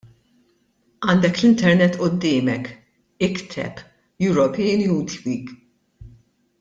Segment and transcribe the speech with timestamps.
[1.11, 2.71] Għandek l-Internet quddiemek:
[3.29, 3.85] ikteb"
[4.31, 5.53] European Youth Week"!